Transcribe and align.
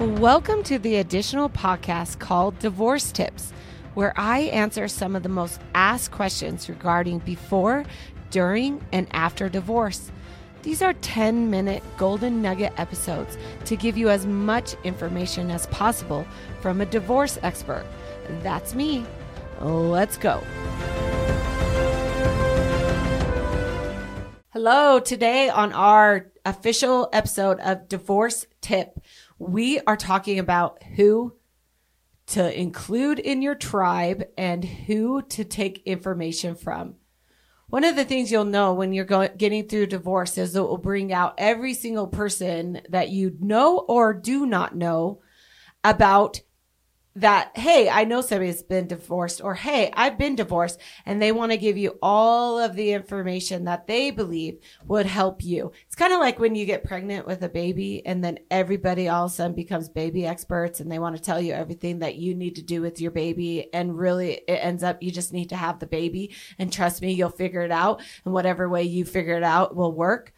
Welcome 0.00 0.62
to 0.62 0.78
the 0.78 0.96
additional 0.96 1.50
podcast 1.50 2.20
called 2.20 2.58
Divorce 2.58 3.12
Tips, 3.12 3.52
where 3.92 4.14
I 4.16 4.44
answer 4.44 4.88
some 4.88 5.14
of 5.14 5.22
the 5.22 5.28
most 5.28 5.60
asked 5.74 6.10
questions 6.10 6.70
regarding 6.70 7.18
before, 7.18 7.84
during, 8.30 8.82
and 8.92 9.08
after 9.10 9.50
divorce. 9.50 10.10
These 10.62 10.80
are 10.80 10.94
10 10.94 11.50
minute 11.50 11.82
golden 11.98 12.40
nugget 12.40 12.72
episodes 12.78 13.36
to 13.66 13.76
give 13.76 13.98
you 13.98 14.08
as 14.08 14.24
much 14.24 14.74
information 14.84 15.50
as 15.50 15.66
possible 15.66 16.24
from 16.62 16.80
a 16.80 16.86
divorce 16.86 17.38
expert. 17.42 17.84
That's 18.42 18.74
me. 18.74 19.04
Let's 19.60 20.16
go. 20.16 20.42
Hello, 24.54 24.98
today 24.98 25.50
on 25.50 25.74
our 25.74 26.30
official 26.44 27.08
episode 27.12 27.60
of 27.60 27.88
Divorce 27.88 28.46
Tip, 28.60 28.98
we 29.40 29.80
are 29.80 29.96
talking 29.96 30.38
about 30.38 30.82
who 30.82 31.34
to 32.26 32.60
include 32.60 33.18
in 33.18 33.40
your 33.40 33.54
tribe 33.54 34.24
and 34.36 34.62
who 34.62 35.22
to 35.22 35.44
take 35.44 35.82
information 35.86 36.54
from. 36.54 36.96
One 37.68 37.82
of 37.82 37.96
the 37.96 38.04
things 38.04 38.30
you'll 38.30 38.44
know 38.44 38.74
when 38.74 38.92
you're 38.92 39.06
going, 39.06 39.30
getting 39.38 39.66
through 39.66 39.86
divorce 39.86 40.36
is 40.36 40.54
it 40.54 40.60
will 40.60 40.76
bring 40.76 41.10
out 41.10 41.34
every 41.38 41.72
single 41.72 42.06
person 42.06 42.82
that 42.90 43.08
you 43.08 43.34
know 43.40 43.78
or 43.78 44.12
do 44.12 44.44
not 44.44 44.76
know 44.76 45.22
about 45.82 46.42
that, 47.20 47.56
hey, 47.56 47.88
I 47.88 48.04
know 48.04 48.20
somebody's 48.20 48.62
been 48.62 48.86
divorced 48.86 49.40
or 49.42 49.54
hey, 49.54 49.92
I've 49.94 50.18
been 50.18 50.36
divorced 50.36 50.80
and 51.06 51.20
they 51.20 51.32
want 51.32 51.52
to 51.52 51.58
give 51.58 51.76
you 51.76 51.98
all 52.02 52.58
of 52.58 52.74
the 52.74 52.92
information 52.92 53.64
that 53.64 53.86
they 53.86 54.10
believe 54.10 54.58
would 54.86 55.06
help 55.06 55.44
you. 55.44 55.72
It's 55.86 55.96
kind 55.96 56.12
of 56.12 56.20
like 56.20 56.38
when 56.38 56.54
you 56.54 56.66
get 56.66 56.84
pregnant 56.84 57.26
with 57.26 57.42
a 57.42 57.48
baby 57.48 58.04
and 58.06 58.24
then 58.24 58.38
everybody 58.50 59.08
all 59.08 59.26
of 59.26 59.30
a 59.30 59.34
sudden 59.34 59.54
becomes 59.54 59.88
baby 59.88 60.26
experts 60.26 60.80
and 60.80 60.90
they 60.90 60.98
want 60.98 61.16
to 61.16 61.22
tell 61.22 61.40
you 61.40 61.52
everything 61.52 62.00
that 62.00 62.16
you 62.16 62.34
need 62.34 62.56
to 62.56 62.62
do 62.62 62.80
with 62.80 63.00
your 63.00 63.10
baby. 63.10 63.72
And 63.72 63.98
really 63.98 64.40
it 64.48 64.60
ends 64.62 64.82
up 64.82 65.02
you 65.02 65.10
just 65.10 65.32
need 65.32 65.50
to 65.50 65.56
have 65.56 65.78
the 65.78 65.86
baby 65.86 66.34
and 66.58 66.72
trust 66.72 67.02
me, 67.02 67.12
you'll 67.12 67.30
figure 67.30 67.62
it 67.62 67.72
out. 67.72 68.02
And 68.24 68.34
whatever 68.34 68.68
way 68.68 68.84
you 68.84 69.04
figure 69.04 69.36
it 69.36 69.44
out 69.44 69.76
will 69.76 69.92
work. 69.92 70.32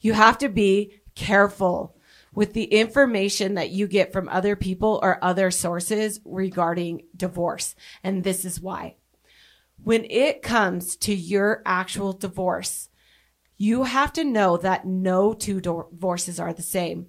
You 0.00 0.12
have 0.14 0.38
to 0.38 0.48
be 0.48 1.00
careful 1.14 1.96
with 2.34 2.52
the 2.52 2.64
information 2.64 3.54
that 3.54 3.70
you 3.70 3.86
get 3.86 4.12
from 4.12 4.28
other 4.28 4.56
people 4.56 5.00
or 5.02 5.22
other 5.22 5.50
sources 5.50 6.20
regarding 6.24 7.02
divorce. 7.16 7.74
And 8.04 8.22
this 8.22 8.44
is 8.44 8.60
why. 8.60 8.96
When 9.82 10.04
it 10.04 10.42
comes 10.42 10.96
to 10.98 11.14
your 11.14 11.62
actual 11.64 12.12
divorce, 12.12 12.88
you 13.56 13.84
have 13.84 14.12
to 14.14 14.24
know 14.24 14.56
that 14.58 14.86
no 14.86 15.32
two 15.32 15.60
divorces 15.60 16.38
are 16.38 16.52
the 16.52 16.62
same. 16.62 17.08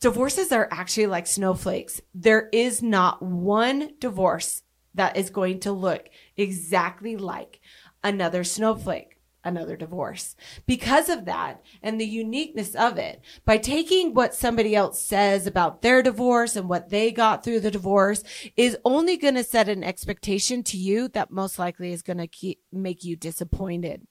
Divorces 0.00 0.52
are 0.52 0.68
actually 0.70 1.06
like 1.06 1.26
snowflakes. 1.26 2.00
There 2.14 2.48
is 2.52 2.82
not 2.82 3.22
one 3.22 3.92
divorce 3.98 4.62
that 4.94 5.16
is 5.16 5.30
going 5.30 5.60
to 5.60 5.72
look 5.72 6.08
exactly 6.36 7.16
like 7.16 7.60
another 8.02 8.44
snowflake 8.44 9.13
another 9.44 9.76
divorce. 9.76 10.36
Because 10.66 11.08
of 11.08 11.24
that 11.26 11.62
and 11.82 12.00
the 12.00 12.06
uniqueness 12.06 12.74
of 12.74 12.98
it, 12.98 13.20
by 13.44 13.58
taking 13.58 14.14
what 14.14 14.34
somebody 14.34 14.74
else 14.74 15.00
says 15.00 15.46
about 15.46 15.82
their 15.82 16.02
divorce 16.02 16.56
and 16.56 16.68
what 16.68 16.90
they 16.90 17.10
got 17.10 17.44
through 17.44 17.60
the 17.60 17.70
divorce 17.70 18.22
is 18.56 18.76
only 18.84 19.16
going 19.16 19.34
to 19.34 19.44
set 19.44 19.68
an 19.68 19.84
expectation 19.84 20.62
to 20.62 20.76
you 20.76 21.08
that 21.08 21.30
most 21.30 21.58
likely 21.58 21.92
is 21.92 22.02
going 22.02 22.18
to 22.18 22.26
keep 22.26 22.60
make 22.72 23.04
you 23.04 23.16
disappointed. 23.16 24.06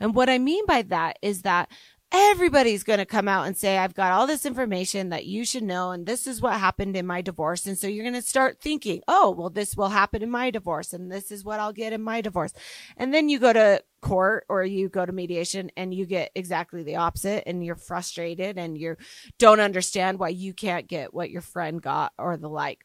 And 0.00 0.14
what 0.14 0.28
I 0.30 0.38
mean 0.38 0.64
by 0.66 0.82
that 0.82 1.18
is 1.22 1.42
that 1.42 1.70
everybody's 2.10 2.84
going 2.84 2.98
to 2.98 3.06
come 3.06 3.28
out 3.28 3.46
and 3.46 3.56
say, 3.56 3.76
I've 3.76 3.94
got 3.94 4.12
all 4.12 4.26
this 4.26 4.46
information 4.46 5.10
that 5.10 5.26
you 5.26 5.44
should 5.44 5.62
know. 5.62 5.90
And 5.90 6.06
this 6.06 6.26
is 6.26 6.40
what 6.40 6.54
happened 6.54 6.96
in 6.96 7.06
my 7.06 7.20
divorce. 7.20 7.66
And 7.66 7.76
so 7.76 7.86
you're 7.86 8.04
going 8.04 8.14
to 8.14 8.22
start 8.22 8.60
thinking, 8.60 9.02
oh, 9.06 9.30
well, 9.30 9.50
this 9.50 9.76
will 9.76 9.90
happen 9.90 10.22
in 10.22 10.30
my 10.30 10.50
divorce. 10.50 10.92
And 10.92 11.12
this 11.12 11.30
is 11.30 11.44
what 11.44 11.60
I'll 11.60 11.72
get 11.72 11.92
in 11.92 12.02
my 12.02 12.20
divorce. 12.20 12.52
And 12.96 13.12
then 13.12 13.28
you 13.28 13.38
go 13.38 13.52
to 13.52 13.82
court 14.00 14.44
or 14.48 14.64
you 14.64 14.88
go 14.88 15.04
to 15.04 15.12
mediation 15.12 15.70
and 15.76 15.92
you 15.92 16.06
get 16.06 16.30
exactly 16.34 16.82
the 16.82 16.96
opposite 16.96 17.44
and 17.46 17.64
you're 17.64 17.76
frustrated 17.76 18.56
and 18.56 18.78
you 18.78 18.96
don't 19.38 19.60
understand 19.60 20.18
why 20.18 20.28
you 20.28 20.54
can't 20.54 20.86
get 20.86 21.12
what 21.12 21.30
your 21.30 21.42
friend 21.42 21.82
got 21.82 22.12
or 22.18 22.36
the 22.36 22.48
like 22.48 22.84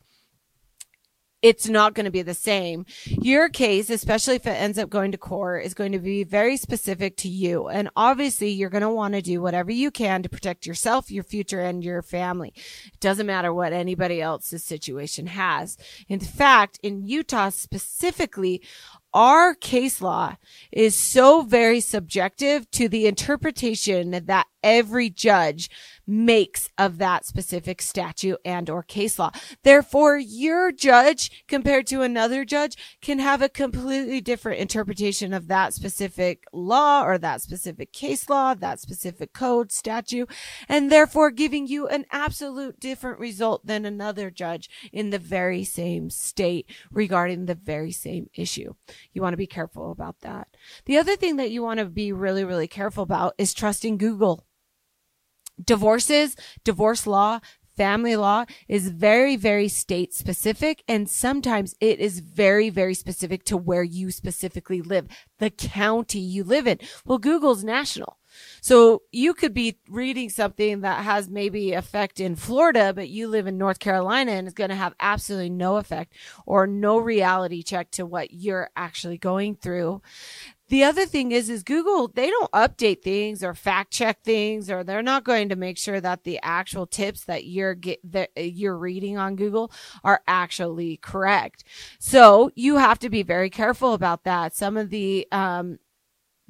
it's 1.43 1.67
not 1.67 1.93
going 1.93 2.05
to 2.05 2.11
be 2.11 2.21
the 2.21 2.33
same. 2.33 2.85
Your 3.05 3.49
case, 3.49 3.89
especially 3.89 4.35
if 4.35 4.47
it 4.47 4.51
ends 4.51 4.79
up 4.79 4.89
going 4.89 5.11
to 5.11 5.17
court, 5.17 5.65
is 5.65 5.73
going 5.73 5.91
to 5.91 5.99
be 5.99 6.23
very 6.23 6.55
specific 6.55 7.17
to 7.17 7.27
you. 7.27 7.67
And 7.67 7.89
obviously 7.97 8.49
you're 8.49 8.69
going 8.69 8.81
to 8.81 8.89
want 8.89 9.13
to 9.13 9.21
do 9.21 9.41
whatever 9.41 9.69
you 9.69 9.91
can 9.91 10.23
to 10.23 10.29
protect 10.29 10.65
yourself, 10.65 11.11
your 11.11 11.25
future, 11.25 11.59
and 11.59 11.83
your 11.83 12.01
family. 12.01 12.53
It 12.85 12.99
doesn't 13.01 13.27
matter 13.27 13.53
what 13.53 13.73
anybody 13.73 14.21
else's 14.21 14.63
situation 14.63 15.27
has. 15.27 15.77
In 16.07 16.21
fact, 16.21 16.79
in 16.81 17.05
Utah 17.05 17.49
specifically, 17.49 18.61
our 19.13 19.53
case 19.53 20.01
law 20.01 20.35
is 20.71 20.95
so 20.95 21.41
very 21.41 21.79
subjective 21.79 22.69
to 22.71 22.89
the 22.89 23.05
interpretation 23.07 24.11
that 24.25 24.47
every 24.63 25.09
judge 25.09 25.69
makes 26.07 26.69
of 26.77 26.97
that 26.97 27.25
specific 27.25 27.81
statute 27.81 28.39
and 28.43 28.69
or 28.69 28.81
case 28.83 29.19
law. 29.19 29.31
Therefore, 29.63 30.17
your 30.17 30.71
judge 30.71 31.43
compared 31.47 31.87
to 31.87 32.01
another 32.01 32.43
judge 32.43 32.75
can 33.01 33.19
have 33.19 33.41
a 33.41 33.49
completely 33.49 34.21
different 34.21 34.59
interpretation 34.59 35.33
of 35.33 35.47
that 35.47 35.73
specific 35.73 36.43
law 36.51 37.03
or 37.03 37.17
that 37.17 37.41
specific 37.41 37.93
case 37.93 38.29
law, 38.29 38.53
that 38.53 38.79
specific 38.79 39.33
code 39.33 39.71
statute, 39.71 40.29
and 40.67 40.91
therefore 40.91 41.31
giving 41.31 41.67
you 41.67 41.87
an 41.87 42.05
absolute 42.11 42.79
different 42.79 43.19
result 43.19 43.65
than 43.65 43.85
another 43.85 44.29
judge 44.29 44.69
in 44.91 45.09
the 45.09 45.19
very 45.19 45.63
same 45.63 46.09
state 46.09 46.69
regarding 46.91 47.45
the 47.45 47.55
very 47.55 47.91
same 47.91 48.29
issue. 48.33 48.73
You 49.11 49.21
want 49.21 49.33
to 49.33 49.37
be 49.37 49.47
careful 49.47 49.91
about 49.91 50.21
that. 50.21 50.47
The 50.85 50.97
other 50.97 51.15
thing 51.15 51.35
that 51.37 51.51
you 51.51 51.61
want 51.63 51.79
to 51.79 51.85
be 51.85 52.11
really, 52.11 52.43
really 52.43 52.67
careful 52.67 53.03
about 53.03 53.33
is 53.37 53.53
trusting 53.53 53.97
Google 53.97 54.45
divorces, 55.63 56.35
divorce 56.63 57.05
law, 57.05 57.39
family 57.75 58.15
law 58.15 58.45
is 58.67 58.89
very, 58.89 59.35
very 59.35 59.67
state 59.67 60.13
specific. 60.13 60.83
And 60.87 61.09
sometimes 61.09 61.75
it 61.79 61.99
is 61.99 62.19
very, 62.19 62.69
very 62.69 62.93
specific 62.93 63.43
to 63.45 63.57
where 63.57 63.83
you 63.83 64.11
specifically 64.11 64.81
live, 64.81 65.07
the 65.39 65.49
county 65.49 66.19
you 66.19 66.43
live 66.43 66.67
in. 66.67 66.79
Well, 67.05 67.17
Google's 67.17 67.63
national. 67.63 68.17
So 68.61 69.03
you 69.11 69.33
could 69.33 69.53
be 69.53 69.77
reading 69.89 70.29
something 70.29 70.81
that 70.81 71.03
has 71.03 71.29
maybe 71.29 71.73
effect 71.73 72.19
in 72.19 72.35
Florida, 72.35 72.93
but 72.93 73.09
you 73.09 73.27
live 73.27 73.47
in 73.47 73.57
North 73.57 73.79
Carolina 73.79 74.31
and 74.31 74.47
it's 74.47 74.53
going 74.53 74.69
to 74.69 74.75
have 74.75 74.95
absolutely 74.99 75.49
no 75.49 75.77
effect 75.77 76.13
or 76.45 76.67
no 76.67 76.97
reality 76.97 77.63
check 77.63 77.91
to 77.91 78.05
what 78.05 78.33
you're 78.33 78.69
actually 78.75 79.17
going 79.17 79.55
through. 79.55 80.01
The 80.69 80.85
other 80.85 81.05
thing 81.05 81.31
is, 81.31 81.49
is 81.49 81.61
Google, 81.61 82.07
they 82.07 82.31
don't 82.31 82.51
update 82.51 83.03
things 83.03 83.43
or 83.43 83.53
fact 83.53 83.91
check 83.91 84.23
things, 84.23 84.71
or 84.71 84.83
they're 84.83 85.03
not 85.03 85.23
going 85.23 85.49
to 85.49 85.55
make 85.55 85.77
sure 85.77 86.01
that 86.01 86.23
the 86.23 86.39
actual 86.41 86.87
tips 86.87 87.25
that 87.25 87.45
you're 87.45 87.75
get, 87.75 87.99
that 88.11 88.31
you're 88.35 88.77
reading 88.77 89.17
on 89.17 89.35
Google 89.35 89.71
are 90.03 90.23
actually 90.25 90.97
correct. 90.97 91.63
So 91.99 92.49
you 92.55 92.77
have 92.77 92.97
to 92.99 93.09
be 93.09 93.21
very 93.23 93.51
careful 93.51 93.93
about 93.93 94.23
that. 94.23 94.55
Some 94.55 94.77
of 94.77 94.89
the, 94.89 95.27
um, 95.31 95.77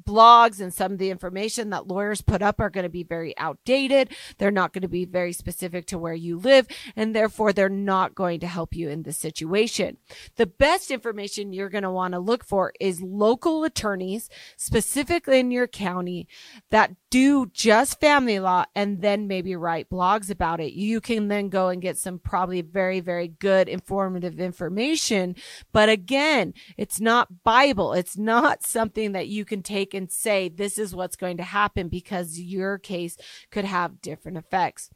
blogs 0.04 0.60
and 0.60 0.72
some 0.72 0.92
of 0.92 0.98
the 0.98 1.10
information 1.10 1.70
that 1.70 1.88
lawyers 1.88 2.20
put 2.20 2.42
up 2.42 2.60
are 2.60 2.70
going 2.70 2.84
to 2.84 2.90
be 2.90 3.02
very 3.02 3.36
outdated. 3.38 4.10
They're 4.38 4.50
not 4.50 4.72
going 4.72 4.82
to 4.82 4.88
be 4.88 5.04
very 5.04 5.32
specific 5.32 5.86
to 5.86 5.98
where 5.98 6.14
you 6.14 6.38
live, 6.38 6.66
and 6.96 7.14
therefore 7.14 7.52
they're 7.52 7.68
not 7.68 8.14
going 8.14 8.40
to 8.40 8.46
help 8.46 8.74
you 8.74 8.88
in 8.88 9.02
this 9.02 9.16
situation. 9.16 9.96
The 10.36 10.46
best 10.46 10.90
information 10.90 11.52
you're 11.52 11.68
going 11.68 11.82
to 11.82 11.90
want 11.90 12.12
to 12.12 12.20
look 12.20 12.44
for 12.44 12.72
is 12.80 13.02
local 13.02 13.64
attorneys, 13.64 14.28
specifically 14.56 15.40
in 15.40 15.50
your 15.50 15.66
county, 15.66 16.28
that 16.70 16.92
do 17.10 17.46
just 17.46 18.00
family 18.00 18.40
law 18.40 18.64
and 18.74 19.00
then 19.00 19.28
maybe 19.28 19.54
write 19.54 19.88
blogs 19.88 20.30
about 20.30 20.60
it. 20.60 20.72
You 20.72 21.00
can 21.00 21.28
then 21.28 21.48
go 21.48 21.68
and 21.68 21.80
get 21.80 21.96
some 21.96 22.18
probably 22.18 22.60
very, 22.60 22.98
very 22.98 23.28
good 23.28 23.68
informative 23.68 24.40
information. 24.40 25.36
But 25.72 25.88
again, 25.88 26.54
it's 26.76 27.00
not 27.00 27.44
Bible. 27.44 27.92
It's 27.92 28.18
not 28.18 28.64
something 28.64 29.12
that 29.12 29.28
you 29.28 29.44
can 29.44 29.62
take 29.62 29.93
and 29.94 30.10
say, 30.10 30.48
this 30.48 30.78
is 30.78 30.94
what's 30.94 31.16
going 31.16 31.36
to 31.38 31.42
happen 31.42 31.88
because 31.88 32.38
your 32.38 32.78
case 32.78 33.16
could 33.50 33.64
have 33.64 34.00
different 34.00 34.38
effects. 34.38 34.90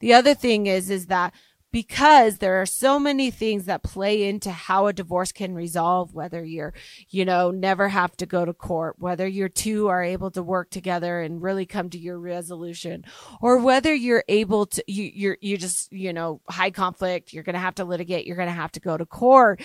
The 0.00 0.14
other 0.14 0.34
thing 0.34 0.66
is, 0.66 0.90
is 0.90 1.06
that 1.06 1.32
because 1.72 2.38
there 2.38 2.60
are 2.60 2.66
so 2.66 2.98
many 2.98 3.30
things 3.30 3.66
that 3.66 3.82
play 3.82 4.28
into 4.28 4.50
how 4.50 4.86
a 4.86 4.92
divorce 4.92 5.30
can 5.30 5.54
resolve, 5.54 6.12
whether 6.12 6.44
you're, 6.44 6.74
you 7.08 7.24
know, 7.24 7.50
never 7.50 7.88
have 7.88 8.16
to 8.16 8.26
go 8.26 8.44
to 8.44 8.52
court, 8.52 8.96
whether 8.98 9.26
your 9.26 9.48
two 9.48 9.88
are 9.88 10.02
able 10.02 10.30
to 10.32 10.42
work 10.42 10.70
together 10.70 11.20
and 11.20 11.42
really 11.42 11.66
come 11.66 11.88
to 11.90 11.98
your 11.98 12.18
resolution, 12.18 13.04
or 13.40 13.58
whether 13.58 13.94
you're 13.94 14.24
able 14.28 14.66
to, 14.66 14.82
you, 14.88 15.10
you're, 15.14 15.38
you 15.40 15.56
just, 15.56 15.92
you 15.92 16.12
know, 16.12 16.40
high 16.48 16.70
conflict, 16.70 17.32
you're 17.32 17.44
going 17.44 17.54
to 17.54 17.60
have 17.60 17.76
to 17.76 17.84
litigate, 17.84 18.26
you're 18.26 18.36
going 18.36 18.48
to 18.48 18.54
have 18.54 18.72
to 18.72 18.80
go 18.80 18.96
to 18.96 19.06
court. 19.06 19.62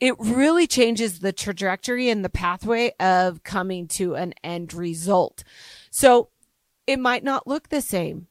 It 0.00 0.14
really 0.18 0.66
changes 0.66 1.18
the 1.20 1.32
trajectory 1.32 2.08
and 2.08 2.24
the 2.24 2.28
pathway 2.28 2.92
of 3.00 3.42
coming 3.42 3.88
to 3.88 4.14
an 4.14 4.32
end 4.44 4.72
result. 4.72 5.42
So 5.90 6.30
it 6.86 6.98
might 6.98 7.24
not 7.24 7.46
look 7.46 7.68
the 7.68 7.80
same 7.82 8.28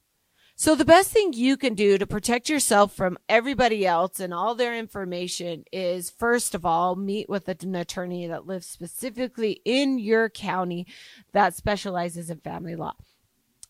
So 0.56 0.74
the 0.74 0.86
best 0.86 1.12
thing 1.12 1.34
you 1.34 1.56
can 1.56 1.76
do 1.76 2.00
to 2.00 2.08
protect 2.08 2.50
yourself 2.50 2.94
from 2.94 3.18
everybody 3.30 3.86
else 3.86 4.20
and 4.20 4.34
all 4.34 4.56
their 4.56 4.76
information 4.76 5.66
is 5.72 6.10
first 6.10 6.56
of 6.56 6.66
all, 6.66 6.96
meet 6.96 7.30
with 7.30 7.48
an 7.48 7.76
attorney 7.76 8.26
that 8.26 8.48
lives 8.48 8.66
specifically 8.66 9.62
in 9.66 10.00
your 10.00 10.30
county 10.30 10.88
that 11.32 11.54
specializes 11.54 12.32
in 12.32 12.40
family 12.40 12.76
law 12.76 12.94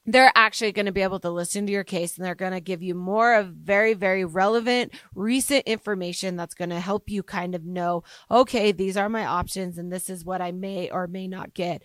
they're 0.08 0.32
actually 0.36 0.72
going 0.72 0.86
to 0.86 0.92
be 0.94 1.02
able 1.02 1.20
to 1.20 1.30
listen 1.30 1.66
to 1.66 1.72
your 1.72 1.84
case 1.84 2.18
and 2.18 2.26
they're 2.26 2.34
going 2.34 2.54
to 2.54 2.62
give 2.62 2.82
you 2.82 2.96
more 2.96 3.36
of 3.36 3.48
very, 3.50 3.94
very 3.94 4.24
relevant, 4.24 4.94
recent 5.14 5.68
information 5.68 6.38
that's 6.38 6.56
going 6.56 6.70
to 6.70 6.80
help 6.80 7.10
you 7.10 7.22
kind 7.22 7.54
of 7.54 7.66
know, 7.66 8.04
okay, 8.32 8.72
these 8.72 8.96
are 8.96 9.10
my 9.10 9.26
options 9.26 9.78
and 9.78 9.92
this 9.92 10.10
is 10.10 10.24
what 10.24 10.42
I 10.42 10.54
may 10.54 10.90
or 10.90 11.08
may 11.08 11.28
not 11.28 11.54
get. 11.54 11.84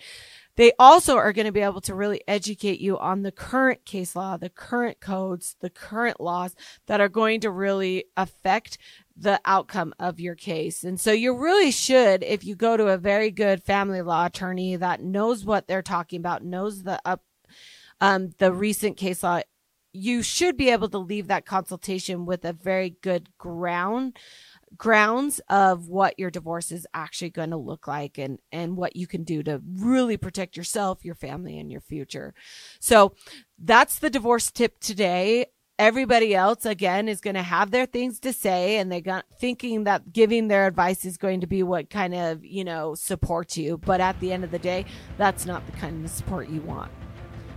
They 0.54 0.72
also 0.78 1.16
are 1.16 1.32
going 1.32 1.46
to 1.46 1.52
be 1.52 1.60
able 1.60 1.80
to 1.80 1.94
really 1.94 2.20
educate 2.28 2.78
you 2.78 2.98
on 2.98 3.22
the 3.22 3.32
current 3.32 3.84
case 3.84 4.14
law, 4.14 4.36
the 4.36 4.50
current 4.50 5.00
codes, 5.00 5.56
the 5.60 5.70
current 5.70 6.20
laws 6.20 6.54
that 6.86 7.00
are 7.00 7.08
going 7.08 7.40
to 7.40 7.50
really 7.50 8.04
affect 8.16 8.78
the 9.16 9.40
outcome 9.44 9.94
of 9.98 10.20
your 10.20 10.34
case. 10.34 10.84
And 10.84 11.00
so 11.00 11.10
you 11.10 11.36
really 11.36 11.70
should, 11.70 12.22
if 12.22 12.44
you 12.44 12.54
go 12.54 12.76
to 12.76 12.88
a 12.88 12.98
very 12.98 13.30
good 13.30 13.64
family 13.64 14.02
law 14.02 14.26
attorney 14.26 14.76
that 14.76 15.02
knows 15.02 15.44
what 15.44 15.66
they're 15.66 15.82
talking 15.82 16.18
about, 16.18 16.44
knows 16.44 16.82
the 16.82 17.00
up, 17.04 17.22
um, 18.02 18.32
the 18.38 18.52
recent 18.52 18.96
case 18.96 19.22
law, 19.22 19.40
you 19.92 20.22
should 20.22 20.56
be 20.56 20.70
able 20.70 20.88
to 20.88 20.98
leave 20.98 21.28
that 21.28 21.46
consultation 21.46 22.26
with 22.26 22.44
a 22.44 22.52
very 22.52 22.96
good 23.00 23.28
ground 23.38 24.18
grounds 24.76 25.38
of 25.50 25.88
what 25.88 26.18
your 26.18 26.30
divorce 26.30 26.72
is 26.72 26.86
actually 26.94 27.28
going 27.28 27.50
to 27.50 27.58
look 27.58 27.86
like 27.86 28.16
and 28.16 28.38
and 28.50 28.74
what 28.76 28.96
you 28.96 29.06
can 29.06 29.22
do 29.22 29.42
to 29.42 29.60
really 29.74 30.16
protect 30.16 30.56
yourself, 30.56 31.04
your 31.04 31.14
family 31.14 31.58
and 31.58 31.70
your 31.70 31.80
future. 31.80 32.34
So 32.80 33.14
that's 33.58 33.98
the 33.98 34.10
divorce 34.10 34.50
tip 34.50 34.80
today. 34.80 35.46
Everybody 35.78 36.34
else 36.34 36.64
again 36.64 37.06
is 37.06 37.20
going 37.20 37.36
to 37.36 37.42
have 37.42 37.70
their 37.70 37.86
things 37.86 38.18
to 38.20 38.32
say 38.32 38.78
and 38.78 38.90
they 38.90 39.00
got 39.00 39.26
thinking 39.38 39.84
that 39.84 40.12
giving 40.12 40.48
their 40.48 40.66
advice 40.66 41.04
is 41.04 41.18
going 41.18 41.42
to 41.42 41.46
be 41.46 41.62
what 41.62 41.90
kind 41.90 42.14
of, 42.14 42.44
you 42.44 42.64
know, 42.64 42.94
supports 42.94 43.58
you, 43.58 43.78
but 43.78 44.00
at 44.00 44.18
the 44.20 44.32
end 44.32 44.42
of 44.42 44.50
the 44.50 44.58
day, 44.58 44.86
that's 45.18 45.44
not 45.44 45.66
the 45.66 45.72
kind 45.72 46.04
of 46.04 46.10
support 46.10 46.48
you 46.48 46.62
want 46.62 46.90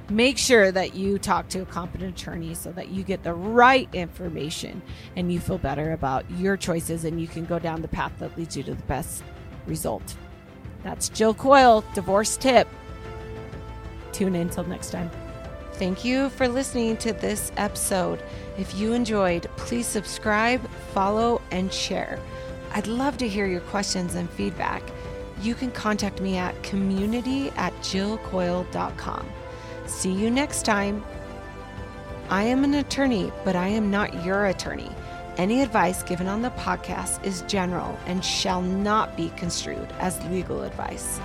make 0.09 0.37
sure 0.37 0.71
that 0.71 0.95
you 0.95 1.17
talk 1.17 1.49
to 1.49 1.61
a 1.61 1.65
competent 1.65 2.19
attorney 2.19 2.53
so 2.53 2.71
that 2.73 2.89
you 2.89 3.03
get 3.03 3.23
the 3.23 3.33
right 3.33 3.89
information 3.93 4.81
and 5.15 5.31
you 5.31 5.39
feel 5.39 5.57
better 5.57 5.93
about 5.93 6.29
your 6.31 6.57
choices 6.57 7.05
and 7.05 7.19
you 7.19 7.27
can 7.27 7.45
go 7.45 7.59
down 7.59 7.81
the 7.81 7.87
path 7.87 8.11
that 8.19 8.37
leads 8.37 8.55
you 8.55 8.63
to 8.63 8.75
the 8.75 8.83
best 8.83 9.23
result. 9.65 10.15
That's 10.83 11.09
Jill 11.09 11.33
Coyle, 11.33 11.83
Divorce 11.93 12.37
Tip. 12.37 12.67
Tune 14.11 14.35
in 14.35 14.41
until 14.43 14.63
next 14.65 14.91
time. 14.91 15.09
Thank 15.73 16.05
you 16.05 16.29
for 16.29 16.47
listening 16.47 16.95
to 16.97 17.11
this 17.11 17.51
episode. 17.57 18.23
If 18.57 18.75
you 18.75 18.93
enjoyed, 18.93 19.49
please 19.57 19.87
subscribe, 19.87 20.65
follow, 20.93 21.41
and 21.51 21.73
share. 21.73 22.19
I'd 22.71 22.87
love 22.87 23.17
to 23.17 23.27
hear 23.27 23.45
your 23.45 23.61
questions 23.61 24.15
and 24.15 24.29
feedback. 24.29 24.83
You 25.41 25.53
can 25.53 25.71
contact 25.71 26.21
me 26.21 26.37
at 26.37 26.61
community 26.63 27.49
at 27.57 27.73
jillcoyle.com. 27.79 29.25
See 29.85 30.11
you 30.11 30.29
next 30.29 30.63
time. 30.63 31.03
I 32.29 32.43
am 32.43 32.63
an 32.63 32.73
attorney, 32.73 33.31
but 33.43 33.55
I 33.55 33.67
am 33.67 33.91
not 33.91 34.25
your 34.25 34.47
attorney. 34.47 34.91
Any 35.37 35.61
advice 35.61 36.01
given 36.01 36.27
on 36.27 36.41
the 36.41 36.49
podcast 36.51 37.23
is 37.23 37.43
general 37.43 37.97
and 38.05 38.23
shall 38.23 38.61
not 38.61 39.15
be 39.17 39.29
construed 39.35 39.91
as 39.99 40.23
legal 40.27 40.63
advice. 40.63 41.19